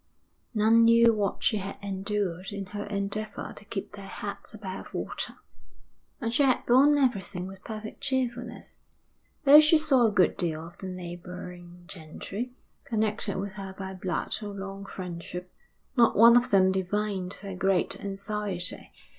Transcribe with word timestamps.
None 0.55 0.83
knew 0.83 1.13
what 1.13 1.43
she 1.43 1.57
had 1.57 1.77
endured 1.83 2.51
in 2.51 2.65
her 2.73 2.85
endeavour 2.85 3.53
to 3.55 3.65
keep 3.65 3.91
their 3.91 4.07
heads 4.07 4.51
above 4.51 4.95
water. 4.95 5.35
And 6.19 6.33
she 6.33 6.41
had 6.41 6.65
borne 6.65 6.97
everything 6.97 7.45
with 7.45 7.63
perfect 7.63 8.01
cheerfulness. 8.01 8.77
Though 9.43 9.59
she 9.61 9.77
saw 9.77 10.07
a 10.07 10.11
good 10.11 10.37
deal 10.37 10.65
of 10.65 10.79
the 10.79 10.87
neighbouring 10.87 11.83
gentry, 11.85 12.51
connected 12.83 13.37
with 13.37 13.53
her 13.53 13.75
by 13.77 13.93
blood 13.93 14.35
or 14.41 14.55
long 14.55 14.87
friendship, 14.87 15.53
not 15.95 16.17
one 16.17 16.35
of 16.35 16.49
them 16.49 16.71
divined 16.71 17.35
her 17.43 17.53
great 17.53 18.03
anxiety. 18.03 18.91